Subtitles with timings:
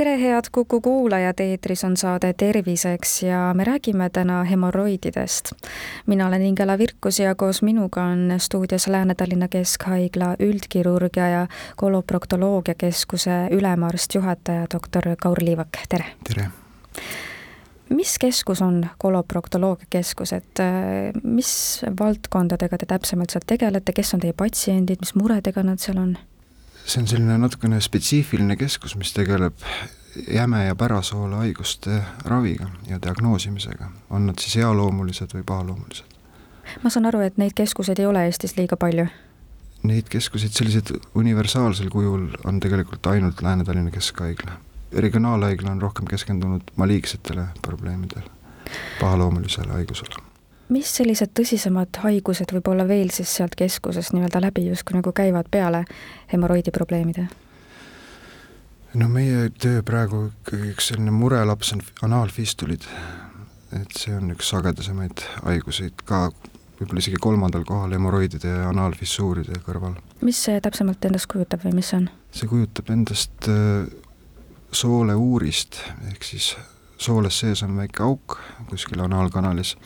[0.00, 5.52] tere, head Kuku kuulajad, eetris on saade Terviseks ja me räägime täna hemoroididest.
[6.06, 11.46] mina olen Ingela Virkus ja koos minuga on stuudios Lääne-Tallinna Keskhaigla üldkirurgia ja
[11.76, 16.04] koloproktoloogia keskuse ülemarst, juhataja, doktor Kaur Liivak, tere!
[16.28, 16.48] tere!
[17.88, 20.64] mis keskus on koloproktoloogia keskus, et
[21.22, 26.16] mis valdkondadega te täpsemalt seal tegelete, kes on teie patsiendid, mis muredega nad seal on?
[26.90, 29.54] See on selline natukene spetsiifiline keskus, mis tegeleb
[30.34, 36.04] jäme- ja pärasoole haiguste raviga ja diagnoosimisega, on nad siis healoomulised või pahaloomulised.
[36.82, 39.06] ma saan aru, et neid keskuseid ei ole Eestis liiga palju?
[39.82, 44.52] Neid keskuseid sellised universaalsel kujul on tegelikult ainult Lääne-Tallinna Keskhaigla.
[44.92, 48.30] regionaalhaigla on rohkem keskendunud maliigsetele probleemidele,
[49.00, 50.29] pahaloomulisele haigusele
[50.70, 55.84] mis sellised tõsisemad haigused võib-olla veel siis sealt keskusest nii-öelda läbi justkui nagu käivad peale
[56.32, 57.26] hemoroidi probleemide?
[58.94, 62.86] no meie töö praegu ikkagi üks selline murelaps on anaalfistulid,
[63.78, 66.28] et see on üks sagedasemaid haiguseid ka
[66.80, 69.98] võib-olla isegi kolmandal kohal hemoroidide ja anaalfissuuride kõrval.
[70.26, 72.10] mis see täpsemalt endast kujutab või mis see on?
[72.34, 73.86] see kujutab endast äh,
[74.72, 76.54] sooleuurist ehk siis
[77.00, 78.38] sooles sees on väike auk
[78.70, 79.76] kuskil anaalkanalis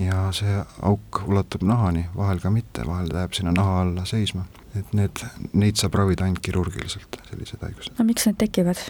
[0.00, 4.44] ja see auk ulatub nahani, vahel ka mitte, vahel ta jääb sinna naha alla seisma.
[4.74, 5.20] et need,
[5.52, 7.94] neid saab ravida ainult kirurgiliselt, sellised haigused.
[7.98, 8.80] no miks need tekivad?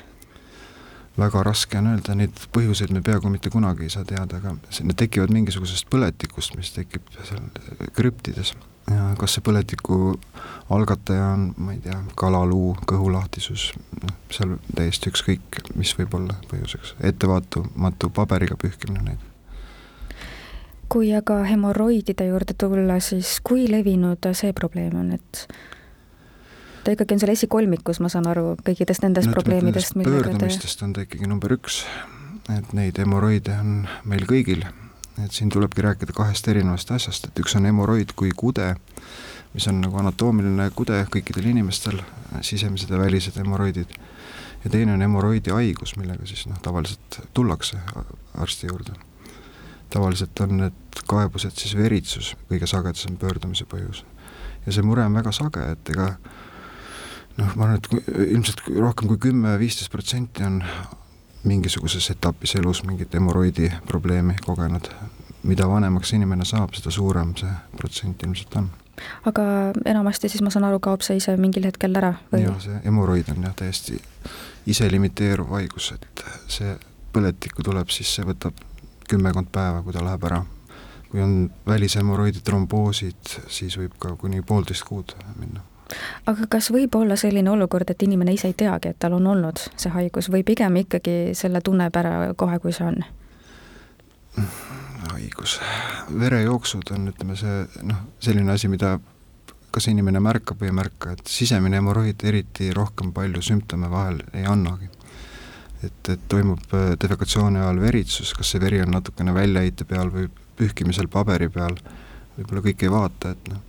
[1.18, 4.96] Väga raske on öelda, neid põhjuseid me peaaegu mitte kunagi ei saa teada, aga need
[4.98, 7.44] tekivad mingisugusest põletikust, mis tekib seal
[7.94, 8.54] krüptides
[8.90, 9.98] ja kas see põletiku
[10.74, 13.70] algataja on, ma ei tea, kalaluu, kõhulahtisus,
[14.02, 19.30] noh, seal täiesti ükskõik, mis võib olla põhjuseks, ettevaatamatu paberiga pühkimine näiteks.
[20.88, 25.46] kui aga hemoroidide juurde tulla, siis kui levinud see probleem on, et
[26.84, 30.86] ta ikkagi on seal esikolmikus, ma saan aru, kõikidest nendest no, probleemidest, millega te pöördumistest
[30.86, 31.82] on ta ikkagi number üks,
[32.52, 34.66] et neid hemoroide on meil kõigil
[35.24, 38.74] et siin tulebki rääkida kahest erinevast asjast, et üks on hemoroid kui kude,
[39.54, 42.00] mis on nagu anatoomiline kude kõikidel inimestel,
[42.42, 43.94] sisemised ja välised hemoroidid,
[44.64, 47.78] ja teine on hemoroidi haigus, millega siis noh, tavaliselt tullakse
[48.34, 48.98] arsti juurde.
[49.90, 54.04] tavaliselt on need kaebused siis veritsus, kõige sagedasem pöördumise põhjus.
[54.66, 56.16] ja see mure on väga sage, et ega
[57.36, 58.02] noh, ma arvan, et kui,
[58.34, 60.60] ilmselt rohkem kui kümme-viisteist protsenti on
[61.44, 64.88] mingisuguses etapis elus mingit hemoroidi probleemi kogenud.
[65.44, 68.70] mida vanemaks inimene saab, seda suurem see protsent ilmselt on.
[69.28, 69.42] aga
[69.84, 72.44] enamasti siis ma saan aru, kaob see ise mingil hetkel ära või?
[72.46, 74.00] jaa, see hemoroid on jah täiesti
[74.66, 76.78] iselimiteeruv haigus, et see
[77.12, 78.56] põletikku tuleb, siis see võtab
[79.10, 80.44] kümmekond päeva, kui ta läheb ära.
[81.10, 85.60] kui on välishemoroidi tromboosid, siis võib ka kuni poolteist kuud minna
[86.26, 89.62] aga kas võib olla selline olukord, et inimene ise ei teagi, et tal on olnud
[89.76, 93.04] see haigus või pigem ikkagi selle tunneb ära kohe, kui see on?
[95.12, 95.60] haigus,
[96.18, 98.96] verejooksud on, ütleme see noh, selline asi, mida
[99.74, 104.46] kas inimene märkab või ei märka, et sisemine hemoroid eriti rohkem palju sümptome vahel ei
[104.46, 104.88] annagi.
[105.84, 110.30] et, et toimub äh, defekatsiooni ajal veritsus, kas see veri on natukene väljaheite peal või
[110.56, 111.76] pühkimisel paberi peal,
[112.38, 113.60] võib-olla kõik ei vaata, et noh,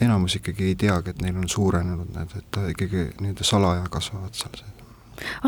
[0.00, 4.36] enamus ikkagi ei teagi, et neil on suurenenud need, et ta ikkagi nii-öelda salaja kasvavad
[4.36, 4.72] seal sees.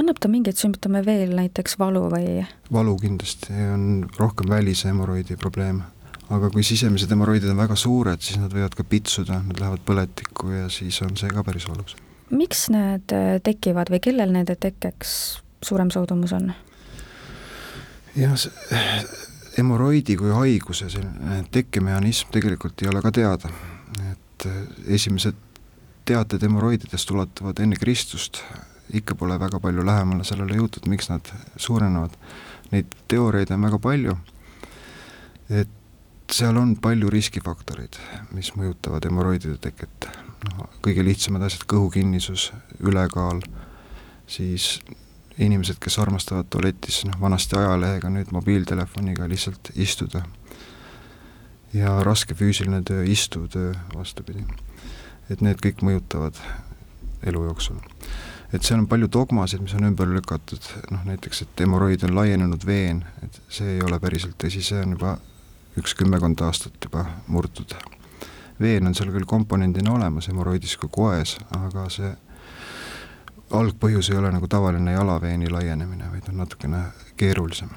[0.00, 2.42] annab ta mingeid sümptome veel, näiteks valu või?
[2.72, 3.86] valu kindlasti on
[4.16, 5.82] rohkem välise hemoroidi probleem.
[6.30, 10.52] aga kui sisemised hemoroidid on väga suured, siis nad võivad ka pitsuda, nad lähevad põletikku
[10.52, 11.96] ja siis on see ka päris valus.
[12.30, 15.14] miks need äh, tekivad või kellel nende tekkeks
[15.64, 16.52] suurem soodumus on?
[18.16, 18.36] jah,
[19.58, 23.52] hemoroidi kui haiguse selline tekkemehhanism tegelikult ei ole ka teada
[24.38, 25.34] et äh, esimesed
[26.08, 28.42] teated hemoroididest ulatuvad enne Kristust,
[28.94, 31.26] ikka pole väga palju lähemale sellele jõutud, miks nad
[31.56, 32.14] suurenevad.
[32.72, 34.14] Neid teooriaid on väga palju,
[35.50, 37.98] et seal on palju riskifaktoreid,
[38.36, 40.08] mis mõjutavad hemoroidide teket.
[40.38, 43.40] noh, kõige lihtsamad asjad, kõhukinnisus, ülekaal,
[44.30, 44.78] siis
[45.38, 50.22] inimesed, kes armastavad tualetis, noh vanasti ajalehega, nüüd mobiiltelefoniga lihtsalt istuda
[51.74, 54.44] ja raske füüsiline töö, istuv töö vastupidi.
[55.30, 56.38] et need kõik mõjutavad
[57.26, 57.76] elu jooksul.
[58.52, 62.66] et seal on palju dogmasid, mis on ümber lükatud, noh näiteks, et hemoroid on laienenud
[62.66, 65.18] veen, et see ei ole päriselt tõsi, see on juba
[65.78, 67.74] üks kümmekond aastat juba murtud.
[68.60, 72.14] veen on seal küll komponendina olemas hemoroidis kui koes, aga see
[73.50, 76.82] algpõhjus ei ole nagu tavaline jalaveeni laienemine, vaid on natukene
[77.16, 77.70] keerulisem.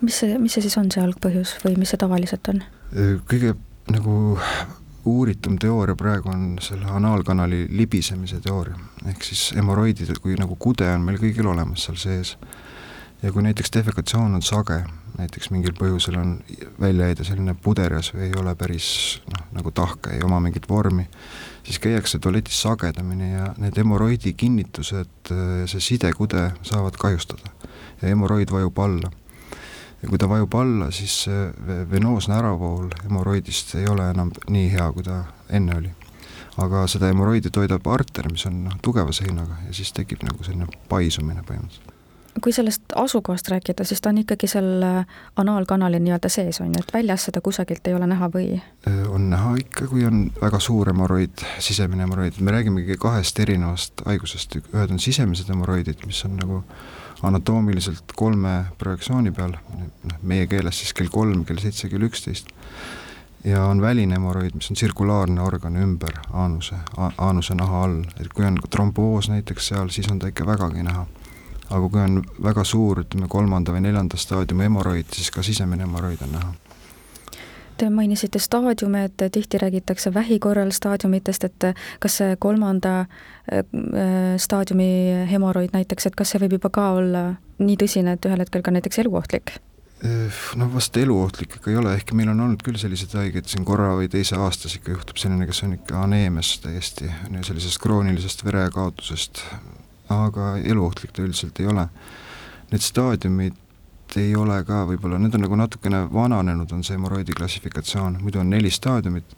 [0.00, 2.62] Mis see, mis see siis on, see algpõhjus või mis see tavaliselt on?
[3.30, 3.54] kõige
[3.90, 4.14] nagu
[5.04, 8.76] uuritum teooria praegu on selle anaalkanali libisemise teooria,
[9.08, 12.36] ehk siis hemoroidid kui nagu kude on meil kõigil olemas seal sees.
[13.22, 14.78] ja kui näiteks defekatsioon on sage,
[15.18, 16.38] näiteks mingil põhjusel on
[16.80, 21.04] väljaheide selline puderjas või ei ole päris noh, nagu tahke, ei oma mingit vormi,
[21.62, 25.32] siis käiakse tualetis sagedamini ja need hemoroidi kinnitused,
[25.66, 27.52] see sidekude saavad kahjustada
[28.02, 29.12] ja hemoroid vajub alla
[30.02, 31.26] ja kui ta vajub alla, siis
[31.90, 35.94] venoosne äravool hemoroidist ei ole enam nii hea, kui ta enne oli.
[36.60, 41.44] aga seda hemoroidi toidab arter, mis on tugeva seinaga ja siis tekib nagu selline paisumine
[41.46, 41.99] põhimõtteliselt
[42.42, 45.06] kui sellest asukohast rääkida, siis ta on ikkagi seal äh,
[45.36, 48.60] anaalkanali nii-öelda sees, on ju, et väljas seda kusagilt ei ole näha või?
[48.88, 54.04] Äh, on näha ikka, kui on väga suur hemoroid, sisemine hemoroid, me räägimegi kahest erinevast
[54.06, 56.62] haigusest, ühed on sisemised hemoroidid, mis on nagu
[57.26, 62.54] anatoomiliselt kolme projektsiooni peal, noh meie keeles siis kell kolm, kell seitse, kell üksteist,
[63.44, 66.78] ja on väline hemoroid, mis on tsirkulaarne organ ümber aanuse,
[67.18, 71.06] aanuse naha all, et kui on tromboos näiteks seal, siis on ta ikka vägagi näha.
[71.70, 76.26] Aga kui on väga suur, ütleme kolmanda või neljanda staadiumi hemoroid, siis ka sisemine hemoroid
[76.26, 76.52] on näha
[77.80, 81.64] Te mainisite staadiume, et tihti räägitakse vähi korral staadiumitest, et
[82.00, 83.64] kas see kolmanda äh,
[84.36, 84.90] staadiumi
[85.30, 87.22] hemoroid näiteks, et kas see võib juba ka olla
[87.56, 89.56] nii tõsine, et ühel hetkel ka näiteks eluohtlik?
[90.56, 93.90] no vast eluohtlik ikka ei ole, ehkki meil on olnud küll selliseid haigeid siin korra
[93.98, 97.08] või teise aastas ikka juhtub selline, kes on ikka aneemias täiesti,
[97.48, 99.42] sellisest kroonilisest verekaotusest,
[100.10, 101.86] aga eluohtlik ta üldiselt ei ole.
[102.70, 103.58] Need staadiumid
[104.18, 108.50] ei ole ka võib-olla, need on nagu natukene vananenud, on see hemoroidi klassifikatsioon, muidu on
[108.50, 109.36] neli staadiumit,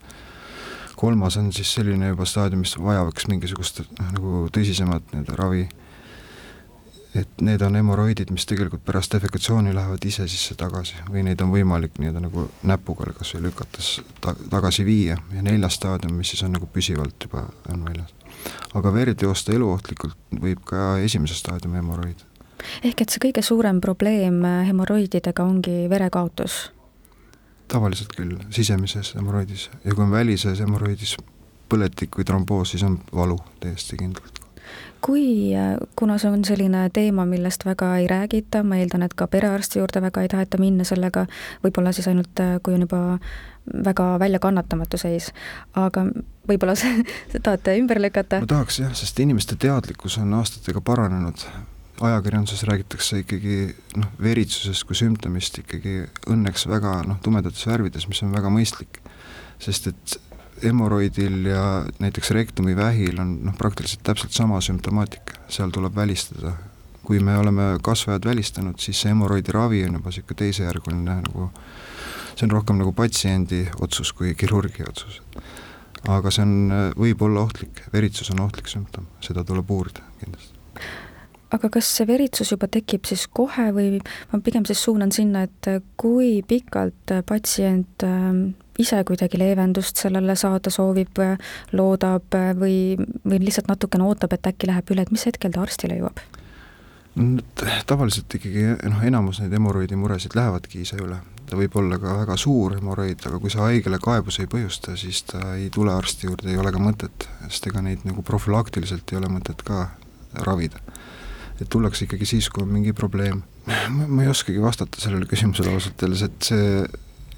[0.96, 5.66] kolmas on siis selline juba staadium, mis vajaks mingisugust noh, nagu tõsisemat nii-öelda ravi,
[7.14, 11.52] et need on hemoroidid, mis tegelikult pärast defekatsiooni lähevad ise sisse tagasi või neid on
[11.52, 13.92] võimalik nii-öelda nagu näpuga kas või lükates
[14.24, 18.14] ta-, tagasi viia ja neljas staadium, mis siis on nagu püsivalt juba on väljas.
[18.74, 22.24] aga verd joosta eluohtlikult võib ka esimese staadiumi hemoroid
[22.82, 26.62] ehk et see kõige suurem probleem äh, hemoroididega ongi verekaotus?
[27.68, 31.18] tavaliselt küll, sisemises hemoroidis ja kui on välises hemoroidis
[31.72, 34.41] põletik või tromboos, siis on valu täiesti kindlalt
[35.04, 39.26] kui, äh, kuna see on selline teema, millest väga ei räägita, ma eeldan, et ka
[39.30, 41.26] perearsti juurde väga ei taheta minna sellega,
[41.64, 43.02] võib-olla siis ainult, äh, kui on juba
[43.86, 45.30] väga väljakannatamatu seis,
[45.78, 46.06] aga
[46.48, 46.74] võib-olla
[47.44, 48.42] tahate ümber lükata?
[48.42, 51.46] ma tahaks jah, sest inimeste teadlikkus on aastatega paranenud
[52.02, 53.56] ajakirjanduses räägitakse ikkagi
[54.00, 56.00] noh, veritsusest kui sümptomist ikkagi
[56.32, 58.98] õnneks väga noh, tumedates värvides, mis on väga mõistlik.
[59.62, 60.16] sest et
[60.64, 66.52] hemoroidil ja näiteks rektumi vähil on noh, praktiliselt täpselt sama sümptomaatika, seal tuleb välistada.
[67.02, 71.48] kui me oleme kasvajad välistanud, siis see hemoroidi ravi on juba niisugune teisejärguline nagu,
[72.36, 75.20] see on rohkem nagu patsiendi otsus kui kirurgi otsus.
[76.08, 76.54] aga see on,
[76.96, 80.62] võib olla ohtlik, veritsus on ohtlik sümptom, seda tuleb uurida kindlasti
[81.52, 83.98] aga kas see veritsus juba tekib siis kohe või
[84.32, 90.70] ma pigem siis suunan sinna, et kui pikalt patsient ähm, ise kuidagi leevendust sellele saada
[90.72, 91.20] soovib,
[91.72, 92.76] loodab või,
[93.24, 96.22] või lihtsalt natukene ootab, et äkki läheb üle, et mis hetkel ta arstile jõuab?
[97.84, 102.38] tavaliselt ikkagi noh, enamus neid hemoroidi muresid lähevadki ise üle, ta võib olla ka väga
[102.40, 106.48] suur hemoroid, aga kui sa haigele kaebuse ei põhjusta, siis ta ei tule arsti juurde,
[106.48, 109.90] ei ole ka mõtet, sest ega neid nagu profülaktiliselt ei ole mõtet ka
[110.48, 110.80] ravida
[111.62, 113.42] et tullakse ikkagi siis, kui on mingi probleem.
[113.88, 116.70] ma ei oskagi vastata sellele küsimusele ausalt öeldes, et see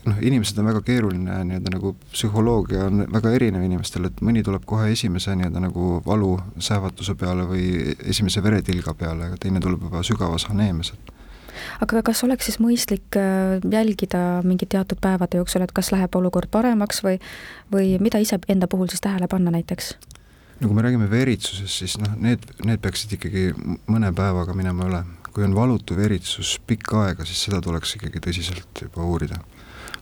[0.09, 4.67] noh, inimesed on väga keeruline nii-öelda nagu psühholoogia on väga erinev inimestel, et mõni tuleb
[4.69, 10.05] kohe esimese nii-öelda nagu valu sähvatuse peale või esimese veretilga peale, aga teine tuleb juba
[10.07, 11.13] sügavas aneemias, et
[11.85, 16.51] aga kas oleks siis mõistlik äh, jälgida mingi teatud päevade jooksul, et kas läheb olukord
[16.51, 17.21] paremaks või
[17.73, 19.95] või mida ise enda puhul siis tähele panna näiteks?
[20.61, 23.51] no kui me räägime veritsusest, siis noh, need, need peaksid ikkagi
[23.91, 25.05] mõne päevaga minema üle.
[25.35, 29.41] kui on valutu veritsus pikka aega, siis seda tuleks ikkagi tõsiselt juba uurida.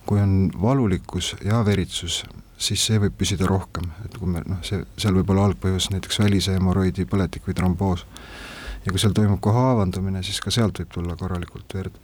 [0.05, 2.23] Kui on valulikkus ja veritsus,
[2.57, 6.19] siis see võib püsida rohkem, et kui me noh, see, seal võib olla algpõhjus näiteks
[6.23, 8.05] välise hemoroidi põletik või tromboos.
[8.85, 11.99] ja kui seal toimub ka haavandumine, siis ka sealt võib tulla korralikult verd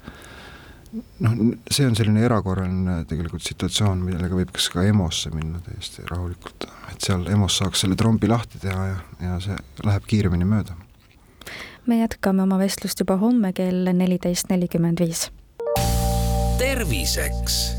[1.24, 1.34] noh,
[1.70, 7.06] see on selline erakorraline tegelikult situatsioon, millega võib kas ka EMO-sse minna täiesti rahulikult, et
[7.06, 10.78] seal EMO-s saaks selle trombi lahti teha ja, ja see läheb kiiremini mööda.
[11.86, 15.30] me jätkame oma vestlust juba homme kell neliteist nelikümmend viis.
[16.58, 17.79] terviseks